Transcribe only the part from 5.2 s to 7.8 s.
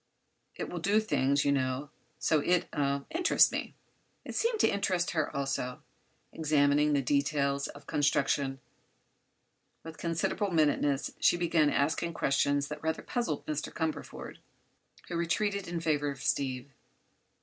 also. Examining the details